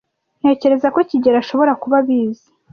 Ntekereza 0.39 0.87
ko 0.95 0.99
kigeli 1.09 1.37
ashobora 1.43 1.71
kuba 1.81 1.95
abizi. 2.01 2.47